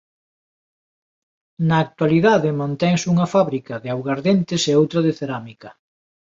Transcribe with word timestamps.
Na 1.67 1.77
actualidade 1.85 2.57
mantense 2.61 3.05
unha 3.13 3.27
fábrica 3.33 3.73
de 3.83 3.89
augardentes 3.95 4.61
e 4.71 4.73
outra 4.81 4.99
de 5.05 5.11
cerámica. 5.19 5.69